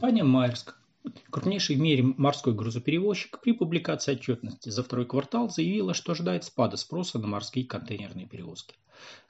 Компания 0.00 0.22
Майерск, 0.22 0.76
крупнейший 1.28 1.74
в 1.74 1.80
мире 1.80 2.04
морской 2.04 2.54
грузоперевозчик, 2.54 3.40
при 3.40 3.50
публикации 3.50 4.12
отчетности 4.12 4.68
за 4.68 4.84
второй 4.84 5.06
квартал 5.06 5.50
заявила, 5.50 5.92
что 5.92 6.12
ожидает 6.12 6.44
спада 6.44 6.76
спроса 6.76 7.18
на 7.18 7.26
морские 7.26 7.66
контейнерные 7.66 8.28
перевозки. 8.28 8.76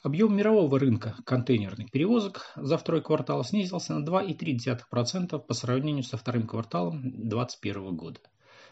Объем 0.03 0.37
мирового 0.37 0.79
рынка 0.79 1.17
контейнерных 1.25 1.91
перевозок 1.91 2.53
за 2.55 2.77
второй 2.77 3.01
квартал 3.01 3.43
снизился 3.45 3.95
на 3.95 4.05
2,3% 4.05 5.39
по 5.39 5.55
сравнению 5.55 6.05
со 6.05 6.19
вторым 6.19 6.47
кварталом 6.47 7.01
2021 7.01 7.97
года. 7.97 8.21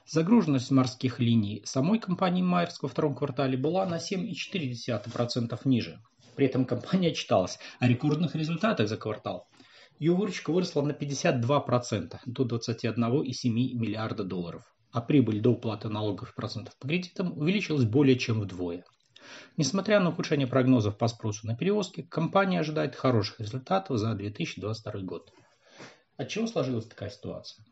Загруженность 0.06 0.70
морских 0.70 1.18
линий 1.18 1.62
самой 1.64 1.98
компании 1.98 2.42
Майерск 2.42 2.82
во 2.82 2.90
втором 2.90 3.14
квартале 3.14 3.56
была 3.56 3.86
на 3.86 3.96
7,4% 3.96 5.58
ниже. 5.64 6.02
При 6.34 6.44
этом 6.44 6.66
компания 6.66 7.08
отчиталась 7.08 7.58
о 7.78 7.88
рекордных 7.88 8.34
результатах 8.34 8.86
за 8.86 8.98
квартал– 8.98 9.48
ее 9.98 10.14
выручка 10.14 10.52
выросла 10.52 10.82
на 10.82 10.92
52% 10.92 12.18
до 12.26 12.44
21,7 12.44 13.24
миллиарда 13.50 14.24
долларов, 14.24 14.62
а 14.92 15.00
прибыль 15.00 15.40
до 15.40 15.50
уплаты 15.50 15.88
налогов 15.88 16.32
и 16.32 16.34
процентов 16.34 16.76
по 16.78 16.88
кредитам 16.88 17.36
увеличилась 17.38 17.84
более 17.84 18.18
чем 18.18 18.40
вдвое. 18.40 18.84
Несмотря 19.56 20.00
на 20.00 20.10
ухудшение 20.10 20.46
прогнозов 20.46 20.98
по 20.98 21.08
спросу 21.08 21.46
на 21.46 21.56
перевозки, 21.56 22.02
компания 22.02 22.60
ожидает 22.60 22.94
хороших 22.94 23.40
результатов 23.40 23.98
за 23.98 24.14
2022 24.14 25.00
год. 25.00 25.32
От 26.16 26.28
чего 26.28 26.46
сложилась 26.46 26.86
такая 26.86 27.10
ситуация? 27.10 27.64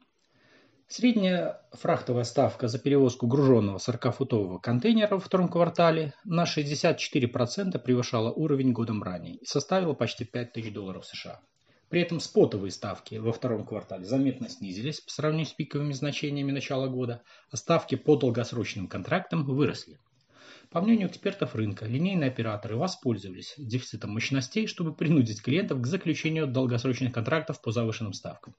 Средняя 0.87 1.63
фрахтовая 1.73 2.25
ставка 2.25 2.69
за 2.69 2.79
перевозку 2.79 3.27
груженного 3.27 3.79
40-футового 3.79 4.61
контейнера 4.61 5.15
во 5.15 5.21
втором 5.21 5.49
квартале 5.49 6.13
на 6.25 6.45
64% 6.45 7.79
превышала 7.79 8.31
уровень 8.31 8.73
годом 8.73 9.03
ранее 9.03 9.37
и 9.37 9.47
составила 9.47 9.95
почти 9.95 10.25
5000 10.25 10.73
долларов 10.73 11.07
США. 11.07 11.41
При 11.95 12.03
этом 12.03 12.19
спотовые 12.19 12.73
ставки 12.73 13.15
во 13.15 13.33
втором 13.33 13.65
квартале 13.65 14.05
заметно 14.05 14.49
снизились 14.49 15.01
по 15.01 15.13
сравнению 15.13 15.47
с 15.47 15.53
пиковыми 15.53 15.93
значениями 15.93 16.51
начала 16.51 16.89
года, 16.89 17.23
а 17.53 17.57
ставки 17.57 17.95
по 17.95 18.17
долгосрочным 18.17 18.89
контрактам 18.89 19.45
выросли. 19.45 20.01
По 20.73 20.81
мнению 20.81 21.07
экспертов 21.07 21.55
рынка, 21.55 21.87
линейные 21.87 22.31
операторы 22.31 22.77
воспользовались 22.77 23.55
дефицитом 23.59 24.11
мощностей, 24.11 24.67
чтобы 24.67 24.93
принудить 24.93 25.41
клиентов 25.41 25.83
к 25.83 25.87
заключению 25.87 26.49
долгосрочных 26.49 27.13
контрактов 27.13 27.63
по 27.63 27.71
завышенным 27.71 28.13
ставкам. 28.13 28.57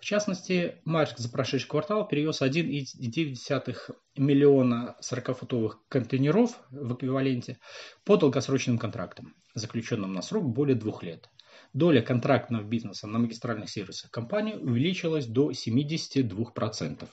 В 0.00 0.04
частности, 0.06 0.76
Марк 0.86 1.18
за 1.18 1.28
прошедший 1.28 1.68
квартал 1.68 2.08
перевез 2.08 2.40
1,9 2.40 3.76
миллиона 4.16 4.96
40-футовых 5.02 5.72
контейнеров 5.90 6.58
в 6.70 6.94
эквиваленте 6.94 7.58
по 8.06 8.16
долгосрочным 8.16 8.78
контрактам, 8.78 9.34
заключенным 9.52 10.14
на 10.14 10.22
срок 10.22 10.46
более 10.46 10.76
двух 10.76 11.02
лет 11.02 11.28
доля 11.74 12.00
контрактного 12.00 12.62
бизнеса 12.62 13.06
на 13.06 13.18
магистральных 13.18 13.68
сервисах 13.68 14.10
компании 14.10 14.54
увеличилась 14.54 15.26
до 15.26 15.50
72%. 15.50 17.08